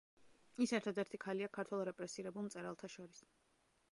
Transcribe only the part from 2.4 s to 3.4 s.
მწერალთა შორის.